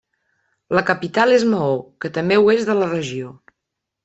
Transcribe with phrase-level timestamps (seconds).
[0.77, 1.75] La capital és Mao
[2.07, 3.31] que també ho és de la regió.